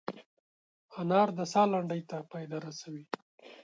انار 0.99 1.29
د 1.37 1.39
ساه 1.51 1.67
لنډۍ 1.71 2.01
ته 2.09 2.17
فایده 2.29 2.57
رسوي. 2.65 3.05